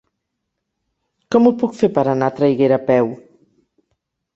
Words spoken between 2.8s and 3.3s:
a peu?